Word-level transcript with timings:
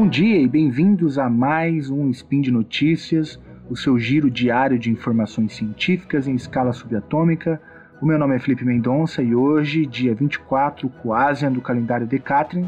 Bom 0.00 0.08
dia 0.08 0.40
e 0.40 0.48
bem-vindos 0.48 1.18
a 1.18 1.28
mais 1.28 1.90
um 1.90 2.08
Spin 2.08 2.40
de 2.40 2.50
Notícias, 2.50 3.38
o 3.68 3.76
seu 3.76 3.98
giro 3.98 4.30
diário 4.30 4.78
de 4.78 4.90
informações 4.90 5.52
científicas 5.52 6.26
em 6.26 6.34
escala 6.34 6.72
subatômica. 6.72 7.60
O 8.00 8.06
meu 8.06 8.18
nome 8.18 8.34
é 8.34 8.38
Felipe 8.38 8.64
Mendonça 8.64 9.22
e 9.22 9.34
hoje, 9.34 9.84
dia 9.84 10.14
24, 10.14 10.88
quase 11.02 11.46
do 11.50 11.60
calendário 11.60 12.06
Decatrin, 12.06 12.66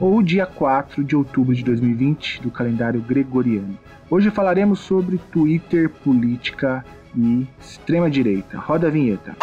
ou 0.00 0.20
dia 0.20 0.46
4 0.46 1.04
de 1.04 1.14
outubro 1.14 1.54
de 1.54 1.62
2020 1.62 2.42
do 2.42 2.50
calendário 2.50 3.00
gregoriano. 3.00 3.78
Hoje 4.10 4.32
falaremos 4.32 4.80
sobre 4.80 5.18
Twitter, 5.30 5.88
política 5.88 6.84
e 7.16 7.46
extrema-direita. 7.60 8.58
Roda 8.58 8.88
a 8.88 8.90
vinheta. 8.90 9.36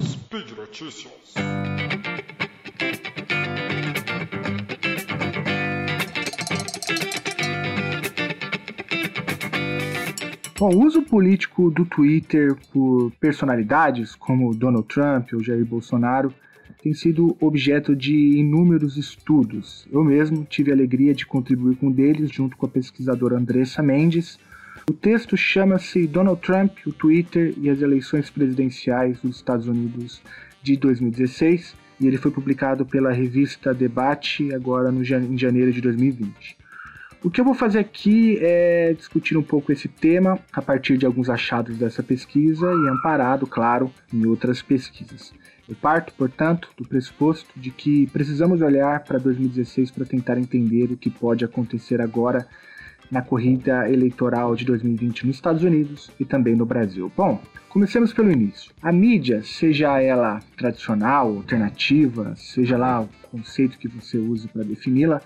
Speed 0.00 0.52
Notícias. 0.56 1.34
Bom, 10.66 10.76
o 10.76 10.86
uso 10.86 11.02
político 11.02 11.70
do 11.70 11.84
Twitter 11.84 12.56
por 12.72 13.12
personalidades 13.20 14.14
como 14.14 14.54
Donald 14.54 14.88
Trump 14.88 15.34
ou 15.34 15.44
Jair 15.44 15.62
Bolsonaro 15.62 16.32
tem 16.82 16.94
sido 16.94 17.36
objeto 17.38 17.94
de 17.94 18.14
inúmeros 18.38 18.96
estudos. 18.96 19.86
Eu 19.92 20.02
mesmo 20.02 20.42
tive 20.48 20.70
a 20.70 20.74
alegria 20.74 21.12
de 21.12 21.26
contribuir 21.26 21.76
com 21.76 21.88
um 21.88 21.92
deles 21.92 22.30
junto 22.30 22.56
com 22.56 22.64
a 22.64 22.68
pesquisadora 22.70 23.36
Andressa 23.36 23.82
Mendes. 23.82 24.38
O 24.88 24.94
texto 24.94 25.36
chama-se 25.36 26.06
Donald 26.06 26.40
Trump, 26.40 26.78
o 26.86 26.92
Twitter 26.94 27.52
e 27.58 27.68
as 27.68 27.82
eleições 27.82 28.30
presidenciais 28.30 29.20
dos 29.20 29.36
Estados 29.36 29.68
Unidos 29.68 30.22
de 30.62 30.78
2016 30.78 31.76
e 32.00 32.06
ele 32.06 32.16
foi 32.16 32.30
publicado 32.30 32.86
pela 32.86 33.12
revista 33.12 33.74
Debate 33.74 34.54
agora 34.54 34.90
no, 34.90 35.02
em 35.02 35.36
janeiro 35.36 35.70
de 35.70 35.82
2020. 35.82 36.56
O 37.24 37.30
que 37.30 37.40
eu 37.40 37.44
vou 37.44 37.54
fazer 37.54 37.78
aqui 37.78 38.38
é 38.42 38.92
discutir 38.92 39.34
um 39.34 39.42
pouco 39.42 39.72
esse 39.72 39.88
tema 39.88 40.38
a 40.52 40.60
partir 40.60 40.98
de 40.98 41.06
alguns 41.06 41.30
achados 41.30 41.78
dessa 41.78 42.02
pesquisa 42.02 42.66
e 42.66 42.88
amparado, 42.90 43.46
claro, 43.46 43.90
em 44.12 44.26
outras 44.26 44.60
pesquisas. 44.60 45.32
Eu 45.66 45.74
parto, 45.74 46.12
portanto, 46.18 46.68
do 46.76 46.86
pressuposto 46.86 47.48
de 47.58 47.70
que 47.70 48.06
precisamos 48.08 48.60
olhar 48.60 49.04
para 49.04 49.18
2016 49.18 49.90
para 49.90 50.04
tentar 50.04 50.36
entender 50.36 50.92
o 50.92 50.98
que 50.98 51.08
pode 51.08 51.46
acontecer 51.46 51.98
agora 51.98 52.46
na 53.10 53.22
corrida 53.22 53.90
eleitoral 53.90 54.54
de 54.54 54.66
2020 54.66 55.26
nos 55.26 55.36
Estados 55.36 55.62
Unidos 55.62 56.10
e 56.20 56.26
também 56.26 56.54
no 56.54 56.66
Brasil. 56.66 57.10
Bom, 57.16 57.40
comecemos 57.70 58.12
pelo 58.12 58.30
início. 58.30 58.70
A 58.82 58.92
mídia, 58.92 59.42
seja 59.42 59.98
ela 59.98 60.40
tradicional, 60.58 61.28
alternativa, 61.28 62.34
seja 62.36 62.76
lá 62.76 63.00
o 63.00 63.08
conceito 63.30 63.78
que 63.78 63.88
você 63.88 64.18
use 64.18 64.46
para 64.46 64.62
defini-la, 64.62 65.22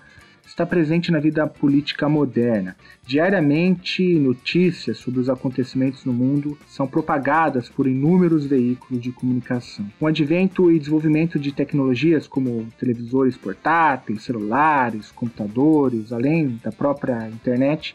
está 0.48 0.64
presente 0.64 1.12
na 1.12 1.20
vida 1.20 1.46
política 1.46 2.08
moderna. 2.08 2.74
Diariamente, 3.06 4.02
notícias 4.18 4.96
sobre 4.96 5.20
os 5.20 5.28
acontecimentos 5.28 6.04
no 6.06 6.12
mundo 6.12 6.58
são 6.66 6.86
propagadas 6.86 7.68
por 7.68 7.86
inúmeros 7.86 8.46
veículos 8.46 9.02
de 9.02 9.12
comunicação. 9.12 9.86
Com 9.98 10.06
o 10.06 10.08
advento 10.08 10.72
e 10.72 10.78
desenvolvimento 10.78 11.38
de 11.38 11.52
tecnologias 11.52 12.26
como 12.26 12.66
televisores 12.78 13.36
portáteis, 13.36 14.22
celulares, 14.22 15.12
computadores, 15.12 16.12
além 16.12 16.58
da 16.64 16.72
própria 16.72 17.28
internet, 17.28 17.94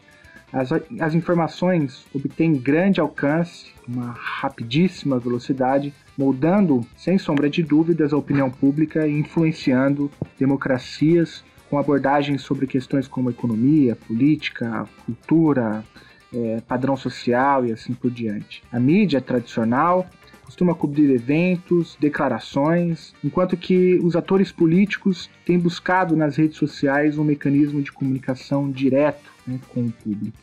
as, 0.52 0.70
as 1.00 1.14
informações 1.14 2.06
obtêm 2.14 2.54
grande 2.54 3.00
alcance, 3.00 3.72
uma 3.88 4.12
rapidíssima 4.12 5.18
velocidade, 5.18 5.92
moldando, 6.16 6.86
sem 6.96 7.18
sombra 7.18 7.50
de 7.50 7.64
dúvidas, 7.64 8.12
a 8.12 8.16
opinião 8.16 8.48
pública 8.48 9.08
e 9.08 9.18
influenciando 9.18 10.08
democracias 10.38 11.42
com 11.74 11.78
abordagens 11.78 12.42
sobre 12.42 12.68
questões 12.68 13.08
como 13.08 13.30
economia, 13.30 13.96
política, 13.96 14.86
cultura, 15.04 15.82
é, 16.32 16.60
padrão 16.68 16.96
social 16.96 17.66
e 17.66 17.72
assim 17.72 17.92
por 17.92 18.12
diante. 18.12 18.62
A 18.70 18.78
mídia 18.78 19.20
tradicional 19.20 20.08
costuma 20.44 20.72
cobrir 20.72 21.10
eventos, 21.10 21.96
declarações, 22.00 23.12
enquanto 23.24 23.56
que 23.56 23.98
os 24.04 24.14
atores 24.14 24.52
políticos 24.52 25.28
têm 25.44 25.58
buscado 25.58 26.14
nas 26.14 26.36
redes 26.36 26.58
sociais 26.58 27.18
um 27.18 27.24
mecanismo 27.24 27.82
de 27.82 27.90
comunicação 27.90 28.70
direto 28.70 29.32
né, 29.44 29.58
com 29.70 29.86
o 29.86 29.90
público. 29.90 30.36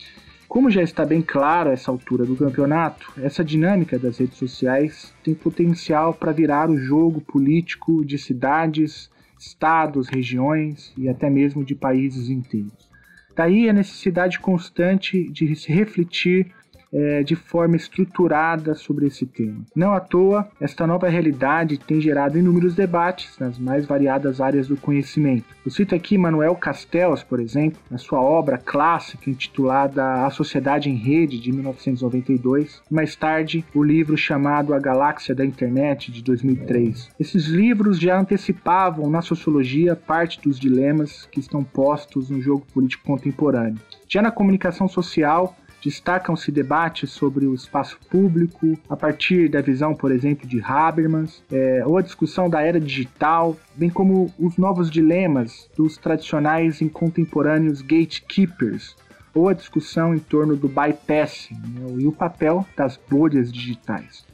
Como 0.50 0.69
já 0.69 0.81
está 0.81 1.06
bem 1.06 1.22
claro 1.22 1.69
a 1.69 1.74
essa 1.74 1.90
altura 1.90 2.25
do 2.25 2.36
campeonato, 2.36 3.09
essa 3.22 3.42
dinâmica 3.42 3.98
das 3.98 4.18
redes 4.18 4.38
sociais 4.38 5.13
tem 5.24 5.34
potencial 5.34 6.13
para 6.13 6.34
virar 6.34 6.69
o 6.69 6.78
jogo 6.78 7.22
político 7.22 8.03
de 8.03 8.18
cidades, 8.18 9.09
estados, 9.46 10.07
regiões 10.07 10.94
e 10.97 11.09
até 11.09 11.29
mesmo 11.29 11.66
de 11.66 11.75
países 11.75 12.29
inteiros. 12.29 12.90
Daí 13.35 13.68
a 13.68 13.74
necessidade 13.74 14.40
constante 14.40 15.29
de 15.31 15.56
se 15.56 15.72
refletir 15.72 16.53
é, 16.94 17.24
de 17.24 17.35
forma 17.35 17.75
estruturada 17.75 18.75
sobre 18.75 19.07
esse 19.07 19.25
tema. 19.25 19.62
Não 19.75 19.94
à 19.94 20.00
toa, 20.00 20.47
esta 20.59 20.85
nova 20.85 21.07
realidade 21.07 21.78
tem 21.78 22.02
gerado 22.02 22.38
inúmeros 22.38 22.75
debates 22.75 23.38
nas 23.40 23.57
mais 23.57 23.85
variadas 23.85 24.41
áreas 24.41 24.68
do 24.68 24.78
conhecimento. 24.78 25.46
Eu 25.66 25.72
cito 25.72 25.96
aqui 25.96 26.18
Manuel 26.18 26.56
Castells, 26.56 27.24
por 27.24 27.40
exemplo, 27.40 27.80
na 27.90 27.97
sua 27.97 28.22
obra 28.22 28.57
clássica 28.57 29.30
intitulada 29.30 30.25
A 30.25 30.30
Sociedade 30.30 30.90
em 30.90 30.96
Rede, 30.96 31.40
de 31.40 31.51
1992, 31.51 32.81
e 32.90 32.94
mais 32.94 33.16
tarde 33.16 33.63
o 33.74 33.84
livro 33.84 34.18
chamado 34.18 34.74
A 34.74 34.80
Galáxia 34.80 35.34
da 35.34 35.46
Internet, 35.46 36.12
de 36.12 36.24
2003. 36.24 37.09
Esses 37.19 37.46
livros 37.46 38.00
já 38.00 38.19
antecipavam 38.19 39.09
na 39.09 39.22
sociologia 39.22 39.96
parte 39.96 40.41
dos 40.41 40.59
dilemas 40.59 41.28
que 41.31 41.40
estão 41.40 41.63
postos 41.63 42.30
no 42.30 42.41
jogo 42.41 42.66
político 42.74 43.06
contemporâneo. 43.06 43.80
Já 44.07 44.22
na 44.22 44.31
comunicação 44.31 44.88
social, 44.88 45.56
Destacam-se 45.84 46.52
debates 46.52 47.09
sobre 47.09 47.46
o 47.46 47.56
espaço 47.56 47.97
público, 48.09 48.78
a 48.88 48.96
partir 48.96 49.50
da 49.50 49.62
visão, 49.62 49.96
por 49.96 50.12
exemplo, 50.12 50.47
de 50.47 50.62
Habermas, 50.62 51.44
é, 51.52 51.84
ou 51.86 51.97
a 51.97 52.02
discussão 52.02 52.47
da 52.50 52.62
era 52.62 52.80
digital, 52.80 53.58
bem 53.75 53.90
como 53.90 54.31
os 54.38 54.58
novos 54.58 54.92
dilemas 54.92 55.68
dos 55.75 55.97
tradicionais 55.97 56.81
e 56.81 56.90
contemporâneos 56.90 57.81
gatekeepers, 57.81 58.96
ou 59.34 59.50
a 59.50 59.53
discussão 59.53 60.14
em 60.14 60.19
torno 60.19 60.56
do 60.56 60.68
bypassing 60.68 61.56
né, 61.56 61.96
e 61.98 62.06
o 62.06 62.12
papel 62.12 62.66
das 62.78 63.00
bolhas 63.09 63.52
digitais. 63.52 64.25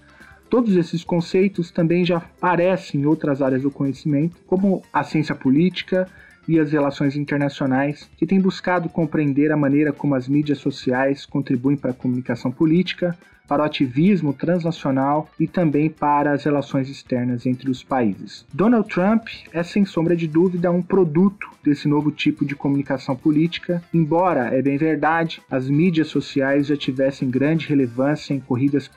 Todos 0.49 0.75
esses 0.75 1.03
conceitos 1.03 1.71
também 1.71 2.05
já 2.05 2.17
aparecem 2.17 3.01
em 3.01 3.05
outras 3.05 3.41
áreas 3.41 3.63
do 3.63 3.71
conhecimento, 3.71 4.37
como 4.47 4.81
a 4.91 5.03
ciência 5.03 5.35
política 5.35 6.07
e 6.47 6.59
as 6.59 6.71
relações 6.71 7.15
internacionais, 7.15 8.09
que 8.17 8.25
tem 8.25 8.39
buscado 8.39 8.89
compreender 8.89 9.51
a 9.51 9.57
maneira 9.57 9.91
como 9.91 10.15
as 10.15 10.27
mídias 10.27 10.59
sociais 10.59 11.25
contribuem 11.25 11.77
para 11.77 11.91
a 11.91 11.95
comunicação 11.95 12.51
política, 12.51 13.17
para 13.47 13.63
o 13.63 13.65
ativismo 13.65 14.33
transnacional 14.33 15.29
e 15.39 15.47
também 15.47 15.89
para 15.89 16.33
as 16.33 16.43
relações 16.43 16.89
externas 16.89 17.45
entre 17.45 17.71
os 17.71 17.81
países. 17.81 18.45
Donald 18.53 18.89
Trump 18.89 19.27
é, 19.53 19.63
sem 19.63 19.85
sombra 19.85 20.15
de 20.15 20.27
dúvida, 20.27 20.69
um 20.69 20.81
produto 20.81 21.49
desse 21.63 21.87
novo 21.87 22.11
tipo 22.11 22.45
de 22.45 22.55
comunicação 22.55 23.15
política, 23.15 23.81
embora, 23.93 24.53
é 24.53 24.61
bem 24.61 24.77
verdade, 24.77 25.41
as 25.49 25.69
mídias 25.69 26.09
sociais 26.09 26.67
já 26.67 26.75
tivessem 26.75 27.29
grande 27.29 27.67
relevância 27.67 28.33
em 28.33 28.39
corridas 28.39 28.89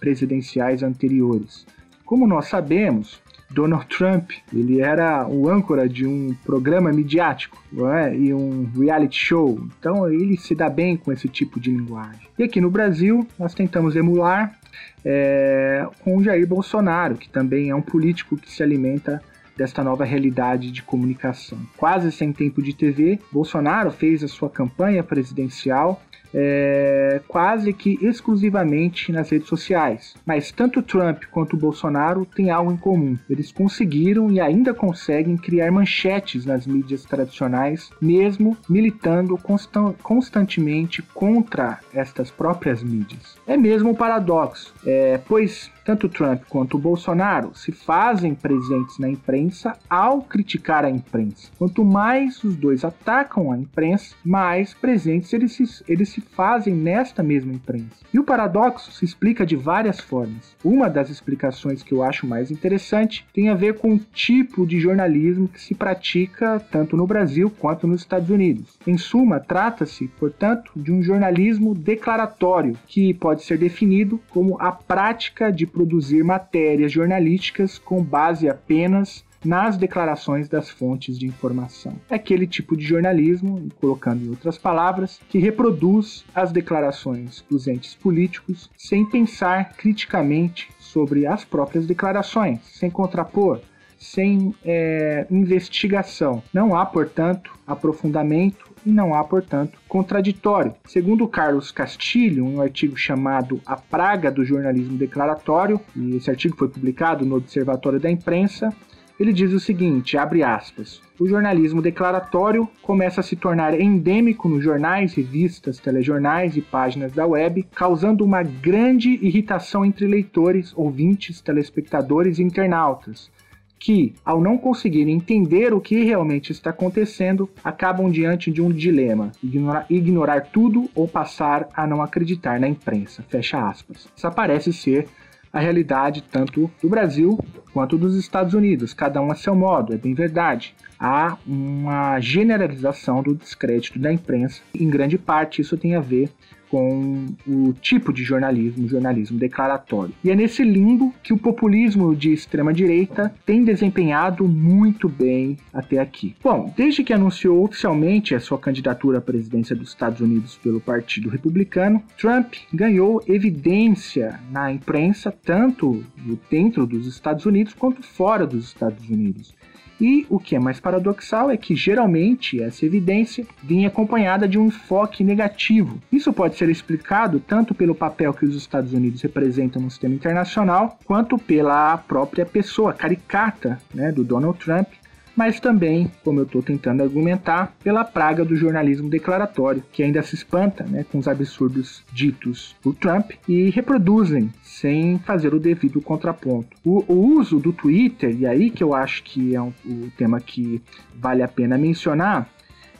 presidenciais 0.00 0.82
anteriores. 0.82 1.66
Como 2.04 2.26
nós 2.26 2.46
sabemos, 2.46 3.20
Donald 3.52 3.86
Trump, 3.86 4.30
ele 4.52 4.80
era 4.80 5.26
o 5.28 5.48
âncora 5.48 5.88
de 5.88 6.06
um 6.06 6.34
programa 6.44 6.90
midiático 6.90 7.62
é? 7.94 8.14
e 8.14 8.32
um 8.32 8.70
reality 8.76 9.16
show. 9.16 9.60
Então 9.78 10.08
ele 10.10 10.36
se 10.36 10.54
dá 10.54 10.68
bem 10.68 10.96
com 10.96 11.12
esse 11.12 11.28
tipo 11.28 11.60
de 11.60 11.70
linguagem. 11.70 12.28
E 12.38 12.42
aqui 12.42 12.60
no 12.60 12.70
Brasil, 12.70 13.26
nós 13.38 13.54
tentamos 13.54 13.94
emular 13.96 14.58
é, 15.04 15.86
com 16.02 16.22
Jair 16.22 16.46
Bolsonaro, 16.46 17.16
que 17.16 17.28
também 17.28 17.70
é 17.70 17.74
um 17.74 17.82
político 17.82 18.36
que 18.36 18.50
se 18.50 18.62
alimenta 18.62 19.22
desta 19.56 19.84
nova 19.84 20.04
realidade 20.04 20.70
de 20.70 20.82
comunicação. 20.82 21.58
Quase 21.76 22.10
sem 22.10 22.32
tempo 22.32 22.62
de 22.62 22.74
TV, 22.74 23.20
Bolsonaro 23.30 23.90
fez 23.90 24.24
a 24.24 24.28
sua 24.28 24.48
campanha 24.48 25.02
presidencial 25.02 26.02
é, 26.34 27.20
quase 27.28 27.72
que 27.72 27.98
exclusivamente 28.00 29.12
nas 29.12 29.30
redes 29.30 29.48
sociais. 29.48 30.14
Mas 30.24 30.50
tanto 30.50 30.82
Trump 30.82 31.24
quanto 31.30 31.56
Bolsonaro 31.56 32.24
têm 32.24 32.50
algo 32.50 32.72
em 32.72 32.76
comum. 32.76 33.18
Eles 33.28 33.52
conseguiram 33.52 34.30
e 34.30 34.40
ainda 34.40 34.74
conseguem 34.74 35.36
criar 35.36 35.70
manchetes 35.70 36.44
nas 36.44 36.66
mídias 36.66 37.04
tradicionais, 37.04 37.90
mesmo 38.00 38.56
militando 38.68 39.36
constan 39.38 39.94
constantemente 40.02 41.02
contra 41.02 41.78
estas 41.92 42.30
próprias 42.30 42.82
mídias. 42.82 43.36
É 43.46 43.56
mesmo 43.56 43.90
um 43.90 43.94
paradoxo, 43.94 44.74
é, 44.86 45.18
pois 45.26 45.70
tanto 45.84 46.08
Trump 46.08 46.42
quanto 46.48 46.78
Bolsonaro 46.78 47.52
se 47.54 47.72
fazem 47.72 48.34
presentes 48.34 48.98
na 48.98 49.08
imprensa 49.08 49.76
ao 49.90 50.22
criticar 50.22 50.84
a 50.84 50.90
imprensa. 50.90 51.50
Quanto 51.58 51.84
mais 51.84 52.42
os 52.44 52.56
dois 52.56 52.84
atacam 52.84 53.50
a 53.50 53.58
imprensa, 53.58 54.14
mais 54.24 54.74
presentes 54.74 55.32
eles 55.32 55.52
se, 55.52 55.64
eles 55.88 56.08
se 56.08 56.21
fazem 56.22 56.74
nesta 56.74 57.22
mesma 57.22 57.52
imprensa. 57.52 58.02
E 58.12 58.18
o 58.18 58.24
paradoxo 58.24 58.92
se 58.92 59.04
explica 59.04 59.44
de 59.44 59.56
várias 59.56 60.00
formas. 60.00 60.56
Uma 60.64 60.88
das 60.88 61.10
explicações 61.10 61.82
que 61.82 61.92
eu 61.92 62.02
acho 62.02 62.26
mais 62.26 62.50
interessante 62.50 63.26
tem 63.34 63.48
a 63.48 63.54
ver 63.54 63.78
com 63.78 63.94
o 63.94 63.98
tipo 63.98 64.66
de 64.66 64.80
jornalismo 64.80 65.48
que 65.48 65.60
se 65.60 65.74
pratica 65.74 66.60
tanto 66.70 66.96
no 66.96 67.06
Brasil 67.06 67.50
quanto 67.50 67.86
nos 67.86 68.02
Estados 68.02 68.30
Unidos. 68.30 68.78
Em 68.86 68.96
suma, 68.96 69.40
trata-se, 69.40 70.08
portanto, 70.18 70.72
de 70.76 70.92
um 70.92 71.02
jornalismo 71.02 71.74
declaratório 71.74 72.78
que 72.86 73.12
pode 73.14 73.42
ser 73.42 73.58
definido 73.58 74.20
como 74.30 74.56
a 74.60 74.72
prática 74.72 75.50
de 75.50 75.66
produzir 75.66 76.22
matérias 76.22 76.92
jornalísticas 76.92 77.78
com 77.78 78.02
base 78.02 78.48
apenas 78.48 79.24
nas 79.44 79.76
declarações 79.76 80.48
das 80.48 80.70
fontes 80.70 81.18
de 81.18 81.26
informação. 81.26 81.94
É 82.08 82.14
aquele 82.14 82.46
tipo 82.46 82.76
de 82.76 82.84
jornalismo, 82.84 83.68
colocando 83.80 84.24
em 84.24 84.28
outras 84.28 84.56
palavras, 84.56 85.20
que 85.28 85.38
reproduz 85.38 86.24
as 86.34 86.52
declarações 86.52 87.44
dos 87.50 87.66
entes 87.66 87.94
políticos 87.94 88.70
sem 88.76 89.04
pensar 89.04 89.72
criticamente 89.74 90.70
sobre 90.78 91.26
as 91.26 91.44
próprias 91.44 91.86
declarações, 91.86 92.60
sem 92.64 92.90
contrapor, 92.90 93.60
sem 93.98 94.54
é, 94.64 95.26
investigação. 95.30 96.42
Não 96.52 96.76
há, 96.76 96.84
portanto, 96.84 97.52
aprofundamento 97.66 98.70
e 98.84 98.90
não 98.90 99.14
há, 99.14 99.22
portanto, 99.22 99.78
contraditório. 99.88 100.74
Segundo 100.86 101.28
Carlos 101.28 101.70
Castilho, 101.70 102.44
um 102.44 102.60
artigo 102.60 102.96
chamado 102.96 103.60
A 103.64 103.76
Praga 103.76 104.30
do 104.30 104.44
Jornalismo 104.44 104.98
Declaratório, 104.98 105.80
e 105.94 106.16
esse 106.16 106.28
artigo 106.28 106.56
foi 106.56 106.68
publicado 106.68 107.24
no 107.24 107.36
Observatório 107.36 108.00
da 108.00 108.10
Imprensa, 108.10 108.74
ele 109.18 109.32
diz 109.32 109.52
o 109.52 109.60
seguinte, 109.60 110.16
abre 110.16 110.42
aspas, 110.42 111.00
o 111.18 111.26
jornalismo 111.26 111.80
declaratório 111.80 112.68
começa 112.82 113.20
a 113.20 113.24
se 113.24 113.36
tornar 113.36 113.78
endêmico 113.78 114.48
nos 114.48 114.64
jornais, 114.64 115.14
revistas, 115.14 115.78
telejornais 115.78 116.56
e 116.56 116.60
páginas 116.60 117.12
da 117.12 117.26
web, 117.26 117.64
causando 117.74 118.24
uma 118.24 118.42
grande 118.42 119.10
irritação 119.22 119.84
entre 119.84 120.06
leitores, 120.06 120.72
ouvintes, 120.76 121.40
telespectadores 121.40 122.38
e 122.38 122.42
internautas, 122.42 123.30
que, 123.78 124.14
ao 124.24 124.40
não 124.40 124.56
conseguirem 124.56 125.14
entender 125.14 125.74
o 125.74 125.80
que 125.80 126.04
realmente 126.04 126.52
está 126.52 126.70
acontecendo, 126.70 127.50
acabam 127.64 128.10
diante 128.10 128.50
de 128.50 128.62
um 128.62 128.70
dilema: 128.70 129.32
ignorar, 129.42 129.86
ignorar 129.90 130.40
tudo 130.52 130.88
ou 130.94 131.08
passar 131.08 131.68
a 131.74 131.84
não 131.86 132.00
acreditar 132.00 132.60
na 132.60 132.68
imprensa. 132.68 133.24
Fecha 133.28 133.68
aspas. 133.68 134.08
Isso 134.16 134.30
parece 134.30 134.72
ser 134.72 135.08
a 135.52 135.60
realidade 135.60 136.22
tanto 136.22 136.70
do 136.80 136.88
Brasil 136.88 137.38
quanto 137.72 137.98
dos 137.98 138.16
Estados 138.16 138.54
Unidos, 138.54 138.92
cada 138.92 139.20
um 139.20 139.30
a 139.30 139.34
seu 139.34 139.54
modo, 139.54 139.94
é 139.94 139.96
bem 139.96 140.14
verdade. 140.14 140.74
Há 140.98 141.36
uma 141.46 142.20
generalização 142.20 143.22
do 143.22 143.34
descrédito 143.34 143.98
da 143.98 144.12
imprensa, 144.12 144.60
em 144.74 144.88
grande 144.88 145.18
parte 145.18 145.60
isso 145.60 145.76
tem 145.76 145.94
a 145.94 146.00
ver 146.00 146.30
com 146.72 147.26
o 147.46 147.74
tipo 147.74 148.14
de 148.14 148.24
jornalismo, 148.24 148.88
jornalismo 148.88 149.38
declaratório. 149.38 150.14
E 150.24 150.30
é 150.30 150.34
nesse 150.34 150.64
limbo 150.64 151.14
que 151.22 151.34
o 151.34 151.36
populismo 151.36 152.16
de 152.16 152.32
extrema 152.32 152.72
direita 152.72 153.30
tem 153.44 153.62
desempenhado 153.62 154.48
muito 154.48 155.06
bem 155.06 155.58
até 155.70 155.98
aqui. 155.98 156.34
Bom, 156.42 156.72
desde 156.74 157.04
que 157.04 157.12
anunciou 157.12 157.62
oficialmente 157.62 158.34
a 158.34 158.40
sua 158.40 158.58
candidatura 158.58 159.18
à 159.18 159.20
presidência 159.20 159.76
dos 159.76 159.90
Estados 159.90 160.22
Unidos 160.22 160.58
pelo 160.62 160.80
Partido 160.80 161.28
Republicano, 161.28 162.02
Trump 162.16 162.54
ganhou 162.72 163.22
evidência 163.28 164.40
na 164.50 164.72
imprensa 164.72 165.30
tanto 165.30 166.02
dentro 166.50 166.86
dos 166.86 167.06
Estados 167.06 167.44
Unidos 167.44 167.74
quanto 167.74 168.02
fora 168.02 168.46
dos 168.46 168.64
Estados 168.64 169.10
Unidos. 169.10 169.54
E 170.00 170.26
o 170.28 170.38
que 170.38 170.56
é 170.56 170.58
mais 170.58 170.80
paradoxal 170.80 171.50
é 171.50 171.56
que 171.56 171.74
geralmente 171.74 172.62
essa 172.62 172.84
evidência 172.84 173.46
vinha 173.62 173.88
acompanhada 173.88 174.48
de 174.48 174.58
um 174.58 174.66
enfoque 174.66 175.22
negativo. 175.22 175.98
Isso 176.10 176.32
pode 176.32 176.56
ser 176.56 176.68
explicado 176.68 177.40
tanto 177.40 177.74
pelo 177.74 177.94
papel 177.94 178.32
que 178.32 178.44
os 178.44 178.56
Estados 178.56 178.92
Unidos 178.92 179.22
representam 179.22 179.80
no 179.80 179.90
sistema 179.90 180.14
internacional, 180.14 180.98
quanto 181.04 181.38
pela 181.38 181.96
própria 181.96 182.44
pessoa 182.44 182.92
caricata 182.92 183.80
né, 183.94 184.10
do 184.10 184.24
Donald 184.24 184.58
Trump, 184.58 184.88
mas 185.36 185.58
também, 185.58 186.10
como 186.24 186.40
eu 186.40 186.44
estou 186.44 186.62
tentando 186.62 187.02
argumentar, 187.02 187.74
pela 187.82 188.04
praga 188.04 188.44
do 188.44 188.54
jornalismo 188.54 189.08
declaratório, 189.08 189.82
que 189.92 190.02
ainda 190.02 190.22
se 190.22 190.34
espanta 190.34 190.84
né, 190.84 191.04
com 191.10 191.18
os 191.18 191.28
absurdos 191.28 192.04
ditos 192.12 192.76
por 192.82 192.94
Trump 192.94 193.32
e 193.48 193.70
reproduzem 193.70 194.50
sem 194.62 195.18
fazer 195.20 195.54
o 195.54 195.60
devido 195.60 196.00
contraponto. 196.00 196.76
O, 196.84 197.04
o 197.12 197.36
uso 197.38 197.58
do 197.58 197.72
Twitter, 197.72 198.34
e 198.38 198.46
aí 198.46 198.70
que 198.70 198.82
eu 198.82 198.94
acho 198.94 199.22
que 199.22 199.54
é 199.54 199.60
um, 199.60 199.72
o 199.86 200.10
tema 200.16 200.40
que 200.40 200.82
vale 201.14 201.42
a 201.42 201.48
pena 201.48 201.78
mencionar, 201.78 202.48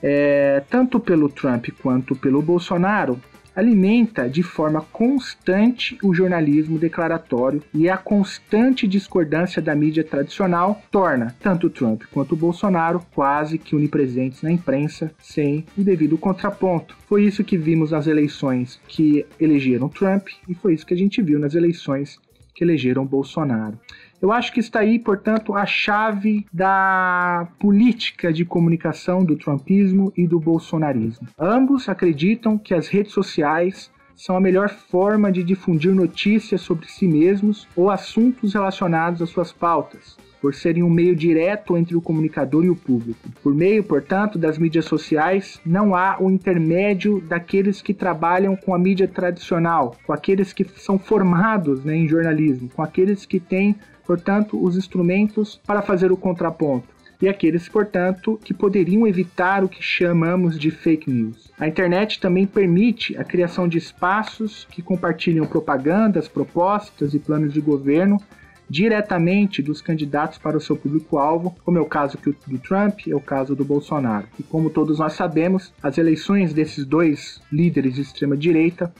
é, 0.02 0.62
tanto 0.68 0.98
pelo 0.98 1.28
Trump 1.28 1.68
quanto 1.80 2.16
pelo 2.16 2.42
Bolsonaro, 2.42 3.20
alimenta 3.54 4.28
de 4.28 4.42
forma 4.42 4.80
constante 4.92 5.98
o 6.02 6.14
jornalismo 6.14 6.78
declaratório 6.78 7.62
e 7.74 7.88
a 7.88 7.96
constante 7.96 8.86
discordância 8.86 9.60
da 9.60 9.74
mídia 9.74 10.04
tradicional 10.04 10.82
torna 10.90 11.34
tanto 11.40 11.70
Trump 11.70 12.02
quanto 12.12 12.36
Bolsonaro 12.36 13.02
quase 13.14 13.58
que 13.58 13.76
onipresentes 13.76 14.42
na 14.42 14.50
imprensa 14.50 15.12
sem 15.18 15.64
o 15.76 15.82
devido 15.82 16.16
contraponto. 16.18 16.96
Foi 17.06 17.24
isso 17.24 17.44
que 17.44 17.56
vimos 17.56 17.90
nas 17.90 18.06
eleições 18.06 18.80
que 18.88 19.26
elegeram 19.38 19.88
Trump 19.88 20.28
e 20.48 20.54
foi 20.54 20.74
isso 20.74 20.86
que 20.86 20.94
a 20.94 20.96
gente 20.96 21.20
viu 21.22 21.38
nas 21.38 21.54
eleições 21.54 22.18
que 22.54 22.64
elegeram 22.64 23.06
Bolsonaro. 23.06 23.78
Eu 24.20 24.30
acho 24.30 24.52
que 24.52 24.60
está 24.60 24.80
aí, 24.80 24.98
portanto, 24.98 25.54
a 25.54 25.66
chave 25.66 26.46
da 26.52 27.48
política 27.58 28.32
de 28.32 28.44
comunicação 28.44 29.24
do 29.24 29.36
trumpismo 29.36 30.12
e 30.16 30.26
do 30.26 30.38
bolsonarismo. 30.38 31.26
Ambos 31.38 31.88
acreditam 31.88 32.56
que 32.56 32.74
as 32.74 32.86
redes 32.86 33.12
sociais 33.12 33.90
são 34.14 34.36
a 34.36 34.40
melhor 34.40 34.68
forma 34.68 35.32
de 35.32 35.42
difundir 35.42 35.94
notícias 35.94 36.60
sobre 36.60 36.86
si 36.86 37.08
mesmos 37.08 37.66
ou 37.74 37.90
assuntos 37.90 38.54
relacionados 38.54 39.20
às 39.20 39.30
suas 39.30 39.52
pautas 39.52 40.16
por 40.42 40.52
serem 40.52 40.82
um 40.82 40.90
meio 40.90 41.14
direto 41.14 41.76
entre 41.76 41.96
o 41.96 42.00
comunicador 42.02 42.64
e 42.64 42.68
o 42.68 42.74
público. 42.74 43.30
Por 43.40 43.54
meio, 43.54 43.84
portanto, 43.84 44.36
das 44.36 44.58
mídias 44.58 44.86
sociais, 44.86 45.60
não 45.64 45.94
há 45.94 46.16
o 46.18 46.28
intermédio 46.28 47.20
daqueles 47.20 47.80
que 47.80 47.94
trabalham 47.94 48.56
com 48.56 48.74
a 48.74 48.78
mídia 48.78 49.06
tradicional, 49.06 49.96
com 50.04 50.12
aqueles 50.12 50.52
que 50.52 50.64
são 50.76 50.98
formados 50.98 51.84
né, 51.84 51.94
em 51.94 52.08
jornalismo, 52.08 52.68
com 52.74 52.82
aqueles 52.82 53.24
que 53.24 53.38
têm, 53.38 53.76
portanto, 54.04 54.60
os 54.60 54.76
instrumentos 54.76 55.60
para 55.64 55.80
fazer 55.80 56.10
o 56.10 56.16
contraponto 56.16 56.88
e 57.20 57.28
aqueles, 57.28 57.68
portanto, 57.68 58.36
que 58.42 58.52
poderiam 58.52 59.06
evitar 59.06 59.62
o 59.62 59.68
que 59.68 59.80
chamamos 59.80 60.58
de 60.58 60.72
fake 60.72 61.08
news. 61.08 61.52
A 61.56 61.68
internet 61.68 62.18
também 62.18 62.48
permite 62.48 63.16
a 63.16 63.22
criação 63.22 63.68
de 63.68 63.78
espaços 63.78 64.66
que 64.72 64.82
compartilham 64.82 65.46
propagandas, 65.46 66.26
propostas 66.26 67.14
e 67.14 67.20
planos 67.20 67.52
de 67.52 67.60
governo 67.60 68.20
diretamente 68.68 69.62
dos 69.62 69.80
candidatos 69.80 70.38
para 70.38 70.56
o 70.56 70.60
seu 70.60 70.76
público-alvo, 70.76 71.54
como 71.64 71.78
é 71.78 71.80
o 71.80 71.86
caso 71.86 72.18
do 72.46 72.58
Trump 72.58 73.00
é 73.06 73.14
o 73.14 73.20
caso 73.20 73.54
do 73.54 73.64
Bolsonaro. 73.64 74.26
E 74.38 74.42
como 74.42 74.70
todos 74.70 74.98
nós 74.98 75.12
sabemos, 75.12 75.72
as 75.82 75.98
eleições 75.98 76.54
desses 76.54 76.84
dois 76.84 77.40
líderes 77.50 77.94
de 77.94 78.02
extrema-direita 78.02 78.92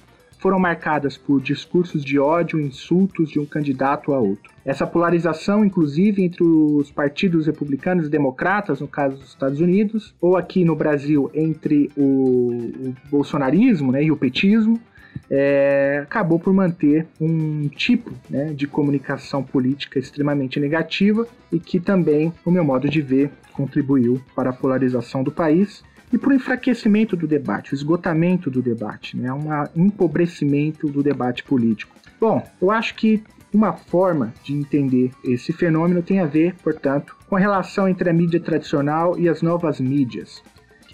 foram 0.42 0.58
marcadas 0.58 1.16
por 1.16 1.40
discursos 1.40 2.04
de 2.04 2.18
ódio 2.18 2.58
e 2.58 2.64
insultos 2.64 3.30
de 3.30 3.38
um 3.38 3.46
candidato 3.46 4.12
a 4.12 4.18
outro. 4.18 4.50
Essa 4.64 4.84
polarização, 4.84 5.64
inclusive, 5.64 6.20
entre 6.20 6.42
os 6.42 6.90
partidos 6.90 7.46
republicanos 7.46 8.06
e 8.06 8.10
democratas, 8.10 8.80
no 8.80 8.88
caso 8.88 9.16
dos 9.16 9.28
Estados 9.28 9.60
Unidos, 9.60 10.12
ou 10.20 10.36
aqui 10.36 10.64
no 10.64 10.74
Brasil, 10.74 11.30
entre 11.32 11.88
o, 11.96 12.50
o 12.88 12.94
bolsonarismo 13.08 13.92
né, 13.92 14.02
e 14.02 14.10
o 14.10 14.16
petismo, 14.16 14.80
é, 15.34 16.00
acabou 16.02 16.38
por 16.38 16.52
manter 16.52 17.06
um 17.18 17.66
tipo 17.66 18.12
né, 18.28 18.52
de 18.52 18.66
comunicação 18.66 19.42
política 19.42 19.98
extremamente 19.98 20.60
negativa 20.60 21.26
e 21.50 21.58
que 21.58 21.80
também, 21.80 22.30
no 22.44 22.52
meu 22.52 22.62
modo 22.62 22.86
de 22.86 23.00
ver, 23.00 23.30
contribuiu 23.54 24.20
para 24.36 24.50
a 24.50 24.52
polarização 24.52 25.22
do 25.22 25.32
país 25.32 25.82
e 26.12 26.18
para 26.18 26.28
o 26.28 26.34
enfraquecimento 26.34 27.16
do 27.16 27.26
debate, 27.26 27.72
o 27.72 27.74
esgotamento 27.74 28.50
do 28.50 28.60
debate, 28.60 29.16
né, 29.16 29.32
um 29.32 29.86
empobrecimento 29.86 30.86
do 30.86 31.02
debate 31.02 31.42
político. 31.42 31.96
Bom, 32.20 32.46
eu 32.60 32.70
acho 32.70 32.94
que 32.94 33.24
uma 33.54 33.72
forma 33.72 34.34
de 34.44 34.52
entender 34.54 35.12
esse 35.24 35.50
fenômeno 35.50 36.02
tem 36.02 36.20
a 36.20 36.26
ver, 36.26 36.54
portanto, 36.62 37.16
com 37.26 37.36
a 37.36 37.40
relação 37.40 37.88
entre 37.88 38.10
a 38.10 38.12
mídia 38.12 38.38
tradicional 38.38 39.18
e 39.18 39.30
as 39.30 39.40
novas 39.40 39.80
mídias 39.80 40.42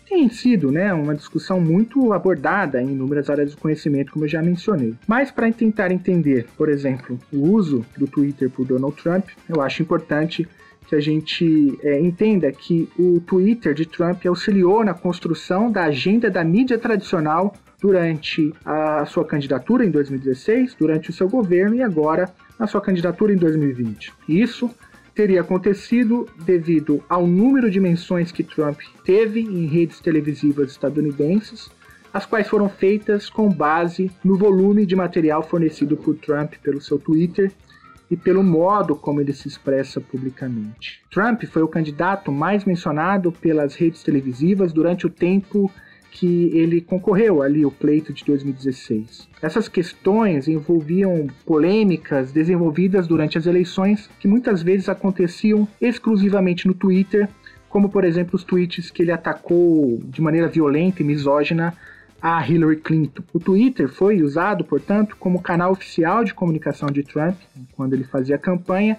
tem 0.08 0.28
sido 0.28 0.72
né, 0.72 0.92
uma 0.94 1.14
discussão 1.14 1.60
muito 1.60 2.12
abordada 2.12 2.80
em 2.80 2.92
inúmeras 2.92 3.28
áreas 3.28 3.54
do 3.54 3.60
conhecimento, 3.60 4.12
como 4.12 4.24
eu 4.24 4.28
já 4.28 4.42
mencionei. 4.42 4.94
Mas 5.06 5.30
para 5.30 5.50
tentar 5.52 5.92
entender, 5.92 6.46
por 6.56 6.68
exemplo, 6.68 7.18
o 7.32 7.50
uso 7.50 7.84
do 7.96 8.06
Twitter 8.06 8.48
por 8.48 8.66
Donald 8.66 8.96
Trump, 8.96 9.26
eu 9.48 9.60
acho 9.60 9.82
importante 9.82 10.48
que 10.86 10.94
a 10.94 11.00
gente 11.00 11.78
é, 11.82 12.00
entenda 12.00 12.50
que 12.50 12.88
o 12.98 13.20
Twitter 13.20 13.74
de 13.74 13.84
Trump 13.84 14.24
auxiliou 14.24 14.82
na 14.82 14.94
construção 14.94 15.70
da 15.70 15.84
agenda 15.84 16.30
da 16.30 16.42
mídia 16.42 16.78
tradicional 16.78 17.54
durante 17.80 18.52
a, 18.64 19.04
sua 19.04 19.24
candidatura 19.24 19.84
em 19.84 19.90
2016, 19.90 20.74
durante 20.74 21.10
o 21.10 21.12
seu 21.12 21.28
governo 21.28 21.76
e 21.76 21.82
agora 21.82 22.32
na 22.58 22.66
sua 22.66 22.80
candidatura 22.80 23.32
em 23.32 23.36
2020. 23.36 24.12
Isso 24.26 24.70
teria 25.18 25.40
acontecido 25.40 26.28
devido 26.44 27.02
ao 27.08 27.26
número 27.26 27.68
de 27.68 27.80
menções 27.80 28.30
que 28.30 28.44
Trump 28.44 28.78
teve 29.04 29.40
em 29.40 29.66
redes 29.66 29.98
televisivas 29.98 30.70
estadunidenses, 30.70 31.68
as 32.14 32.24
quais 32.24 32.46
foram 32.46 32.68
feitas 32.68 33.28
com 33.28 33.48
base 33.48 34.12
no 34.22 34.36
volume 34.38 34.86
de 34.86 34.94
material 34.94 35.42
fornecido 35.42 35.96
por 35.96 36.14
Trump 36.14 36.52
pelo 36.62 36.80
seu 36.80 37.00
Twitter 37.00 37.50
e 38.08 38.16
pelo 38.16 38.44
modo 38.44 38.94
como 38.94 39.20
ele 39.20 39.32
se 39.32 39.48
expressa 39.48 40.00
publicamente. 40.00 41.02
Trump 41.10 41.42
foi 41.46 41.62
o 41.62 41.68
candidato 41.68 42.30
mais 42.30 42.64
mencionado 42.64 43.32
pelas 43.32 43.74
redes 43.74 44.04
televisivas 44.04 44.72
durante 44.72 45.04
o 45.04 45.10
tempo 45.10 45.68
que 46.18 46.50
ele 46.52 46.80
concorreu 46.80 47.42
ali 47.42 47.64
o 47.64 47.70
pleito 47.70 48.12
de 48.12 48.24
2016. 48.24 49.28
Essas 49.40 49.68
questões 49.68 50.48
envolviam 50.48 51.28
polêmicas 51.46 52.32
desenvolvidas 52.32 53.06
durante 53.06 53.38
as 53.38 53.46
eleições 53.46 54.10
que 54.18 54.26
muitas 54.26 54.60
vezes 54.60 54.88
aconteciam 54.88 55.68
exclusivamente 55.80 56.66
no 56.66 56.74
Twitter, 56.74 57.28
como 57.68 57.88
por 57.88 58.02
exemplo 58.02 58.34
os 58.34 58.42
tweets 58.42 58.90
que 58.90 59.02
ele 59.02 59.12
atacou 59.12 60.00
de 60.06 60.20
maneira 60.20 60.48
violenta 60.48 61.02
e 61.02 61.04
misógina 61.04 61.72
a 62.20 62.44
Hillary 62.44 62.78
Clinton. 62.78 63.22
O 63.32 63.38
Twitter 63.38 63.88
foi 63.88 64.20
usado, 64.20 64.64
portanto, 64.64 65.16
como 65.20 65.40
canal 65.40 65.70
oficial 65.70 66.24
de 66.24 66.34
comunicação 66.34 66.88
de 66.88 67.04
Trump 67.04 67.36
quando 67.76 67.92
ele 67.92 68.02
fazia 68.02 68.36
campanha, 68.36 68.98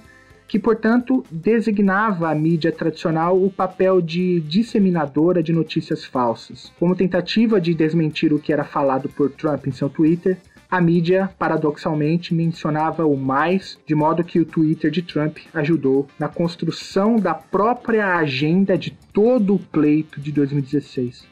que, 0.49 0.57
portanto, 0.57 1.23
designava 1.31 2.29
a 2.29 2.35
mídia 2.35 2.71
tradicional 2.71 3.41
o 3.41 3.51
papel 3.51 4.01
de 4.01 4.41
disseminadora 4.41 5.43
de 5.43 5.53
notícias 5.53 6.03
falsas. 6.03 6.73
Como 6.79 6.95
tentativa 6.95 7.61
de 7.61 7.75
desmentir 7.75 8.33
o 8.33 8.39
que 8.39 8.51
era 8.51 8.63
falado 8.63 9.07
por 9.07 9.29
Trump 9.29 9.67
em 9.67 9.71
seu 9.71 9.87
Twitter, 9.87 10.39
a 10.71 10.81
mídia, 10.81 11.29
paradoxalmente, 11.37 12.33
mencionava 12.33 13.05
o 13.05 13.15
mais, 13.15 13.77
de 13.85 13.93
modo 13.93 14.23
que 14.23 14.39
o 14.39 14.45
Twitter 14.45 14.89
de 14.89 15.03
Trump 15.03 15.37
ajudou 15.53 16.07
na 16.17 16.27
construção 16.27 17.17
da 17.17 17.35
própria 17.35 18.15
agenda 18.17 18.75
de 18.75 18.91
todo 19.13 19.53
o 19.53 19.59
pleito 19.59 20.19
de 20.19 20.31
2016. 20.31 21.27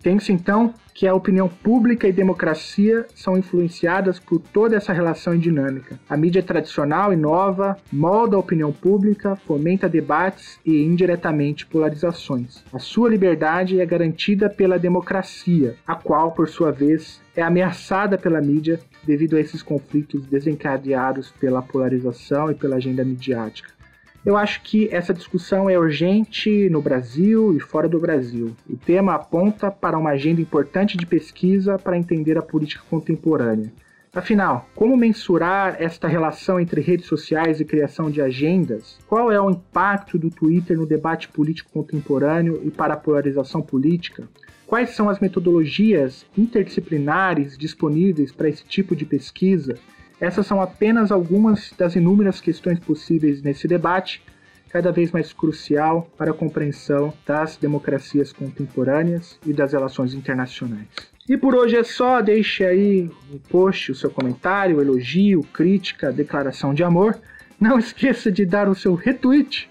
Tem-se 0.00 0.32
então 0.32 0.72
que 0.94 1.06
a 1.06 1.14
opinião 1.14 1.48
pública 1.48 2.06
e 2.06 2.12
democracia 2.12 3.06
são 3.14 3.36
influenciadas 3.36 4.18
por 4.18 4.40
toda 4.40 4.76
essa 4.76 4.92
relação 4.92 5.34
e 5.34 5.38
dinâmica. 5.38 5.98
A 6.08 6.16
mídia 6.16 6.42
tradicional 6.42 7.12
inova, 7.12 7.76
molda 7.92 8.36
a 8.36 8.38
opinião 8.40 8.72
pública, 8.72 9.36
fomenta 9.36 9.88
debates 9.88 10.58
e 10.64 10.82
indiretamente 10.82 11.66
polarizações. 11.66 12.64
A 12.72 12.78
sua 12.78 13.08
liberdade 13.08 13.80
é 13.80 13.86
garantida 13.86 14.48
pela 14.48 14.78
democracia, 14.78 15.76
a 15.86 15.94
qual, 15.94 16.32
por 16.32 16.48
sua 16.48 16.70
vez, 16.70 17.20
é 17.34 17.42
ameaçada 17.42 18.18
pela 18.18 18.40
mídia 18.40 18.80
devido 19.04 19.36
a 19.36 19.40
esses 19.40 19.62
conflitos 19.62 20.26
desencadeados 20.26 21.30
pela 21.40 21.62
polarização 21.62 22.50
e 22.50 22.54
pela 22.54 22.76
agenda 22.76 23.04
midiática. 23.04 23.79
Eu 24.24 24.36
acho 24.36 24.62
que 24.62 24.86
essa 24.92 25.14
discussão 25.14 25.70
é 25.70 25.78
urgente 25.78 26.68
no 26.68 26.82
Brasil 26.82 27.56
e 27.56 27.60
fora 27.60 27.88
do 27.88 27.98
Brasil. 27.98 28.54
O 28.68 28.76
tema 28.76 29.14
aponta 29.14 29.70
para 29.70 29.96
uma 29.96 30.10
agenda 30.10 30.42
importante 30.42 30.98
de 30.98 31.06
pesquisa 31.06 31.78
para 31.78 31.96
entender 31.96 32.36
a 32.36 32.42
política 32.42 32.84
contemporânea. 32.90 33.72
Afinal, 34.12 34.68
como 34.74 34.94
mensurar 34.94 35.76
esta 35.78 36.06
relação 36.06 36.60
entre 36.60 36.82
redes 36.82 37.06
sociais 37.06 37.60
e 37.60 37.64
criação 37.64 38.10
de 38.10 38.20
agendas? 38.20 38.98
Qual 39.06 39.32
é 39.32 39.40
o 39.40 39.50
impacto 39.50 40.18
do 40.18 40.28
Twitter 40.28 40.76
no 40.76 40.84
debate 40.84 41.28
político 41.28 41.70
contemporâneo 41.72 42.60
e 42.62 42.70
para 42.70 42.94
a 42.94 42.98
polarização 42.98 43.62
política? 43.62 44.28
Quais 44.66 44.90
são 44.90 45.08
as 45.08 45.18
metodologias 45.18 46.26
interdisciplinares 46.36 47.56
disponíveis 47.56 48.32
para 48.32 48.48
esse 48.48 48.64
tipo 48.64 48.94
de 48.94 49.06
pesquisa? 49.06 49.76
Essas 50.20 50.46
são 50.46 50.60
apenas 50.60 51.10
algumas 51.10 51.72
das 51.78 51.96
inúmeras 51.96 52.40
questões 52.40 52.78
possíveis 52.78 53.42
nesse 53.42 53.66
debate, 53.66 54.22
cada 54.68 54.92
vez 54.92 55.10
mais 55.10 55.32
crucial 55.32 56.08
para 56.16 56.30
a 56.30 56.34
compreensão 56.34 57.12
das 57.26 57.56
democracias 57.56 58.32
contemporâneas 58.32 59.38
e 59.44 59.52
das 59.52 59.72
relações 59.72 60.12
internacionais. 60.12 60.86
E 61.28 61.36
por 61.36 61.54
hoje 61.54 61.76
é 61.76 61.82
só, 61.82 62.20
deixe 62.20 62.64
aí 62.64 63.10
no 63.30 63.38
post 63.38 63.92
o 63.92 63.94
seu 63.94 64.10
comentário, 64.10 64.80
elogio, 64.80 65.42
crítica, 65.52 66.12
declaração 66.12 66.74
de 66.74 66.84
amor. 66.84 67.18
Não 67.58 67.78
esqueça 67.80 68.30
de 68.30 68.44
dar 68.44 68.68
o 68.68 68.74
seu 68.74 68.94
retweet. 68.94 69.70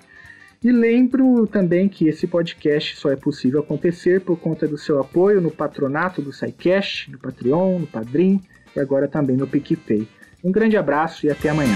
E 0.64 0.72
lembro 0.72 1.48
também 1.48 1.88
que 1.88 2.08
esse 2.08 2.28
podcast 2.28 2.98
só 2.98 3.10
é 3.12 3.16
possível 3.16 3.62
acontecer 3.62 4.22
por 4.22 4.38
conta 4.38 4.68
do 4.68 4.78
seu 4.78 5.00
apoio 5.00 5.40
no 5.40 5.52
patronato 5.52 6.22
do 6.22 6.34
SciCast, 6.34 7.12
no 7.12 7.18
Patreon, 7.18 7.80
no 7.80 7.88
Padrim 7.88 8.42
e 8.76 8.80
agora 8.80 9.08
também 9.08 9.38
no 9.38 9.48
PicPay. 9.48 10.08
Um 10.44 10.52
grande 10.52 10.78
abraço 10.78 11.26
e 11.26 11.30
até 11.30 11.50
amanhã. 11.50 11.76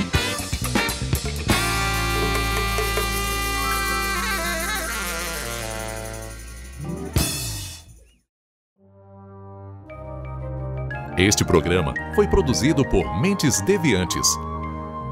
Este 11.18 11.46
programa 11.46 11.94
foi 12.16 12.28
produzido 12.28 12.84
por 12.90 13.22
Mentes 13.22 13.62
Deviantes. 13.62 14.28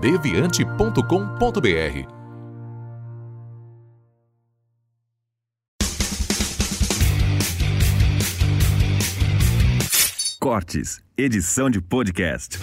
deviante.com.br 0.02 2.22
Cortes, 10.40 11.00
edição 11.16 11.70
de 11.70 11.80
podcast. 11.80 12.58